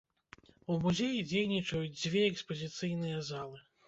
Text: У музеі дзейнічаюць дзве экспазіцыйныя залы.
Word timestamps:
У 0.71 0.77
музеі 0.85 1.19
дзейнічаюць 1.31 1.97
дзве 1.99 2.23
экспазіцыйныя 2.31 3.21
залы. 3.29 3.61